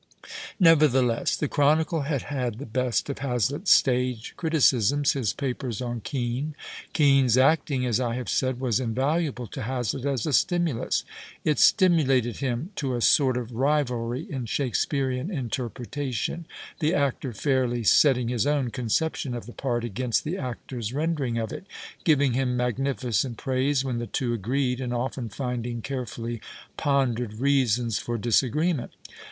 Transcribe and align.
Nevertheless, 0.59 1.35
the 1.35 1.47
Chronicle 1.47 2.01
had 2.01 2.23
had 2.23 2.57
the 2.57 2.65
best 2.65 3.07
of 3.11 3.19
Hazlitt"s 3.19 3.69
stage 3.69 4.33
criticisms, 4.35 5.11
his 5.13 5.31
papers 5.31 5.79
on 5.79 5.99
Kean. 6.01 6.55
Kean's 6.91 7.37
acting, 7.37 7.85
as 7.85 7.99
I 7.99 8.15
have 8.15 8.27
said, 8.27 8.59
was 8.59 8.79
invaluable 8.79 9.45
to 9.45 9.61
Hazlitt 9.61 10.05
as 10.07 10.25
a 10.25 10.33
stimulus. 10.33 11.03
It 11.43 11.59
stimulated 11.59 12.37
him 12.37 12.71
to 12.77 12.95
a 12.95 12.99
sort 13.01 13.37
of 13.37 13.51
rivalry 13.51 14.23
in 14.27 14.47
Shakespearian 14.47 15.29
interpretation, 15.29 16.47
the 16.79 16.95
actor 16.95 17.31
fairly 17.31 17.83
setting 17.83 18.27
his 18.29 18.47
own 18.47 18.71
conception 18.71 19.35
of 19.35 19.45
the 19.45 19.53
part 19.53 19.83
against 19.83 20.23
the 20.23 20.35
actor's 20.35 20.91
rendering 20.93 21.37
of 21.37 21.53
it, 21.53 21.67
giving 22.03 22.33
him 22.33 22.57
magnificent 22.57 23.37
praise 23.37 23.85
when 23.85 23.99
the 23.99 24.07
two 24.07 24.33
agreed, 24.33 24.81
and 24.81 24.95
often 24.95 25.29
linding 25.37 25.83
care 25.83 26.07
fully 26.07 26.41
pondered 26.75 27.35
reasons 27.35 27.99
for 27.99 28.17
disagreement. 28.17 28.93